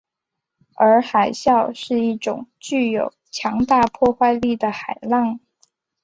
[0.73, 5.39] 而海啸是一种具有强大破坏力的海浪。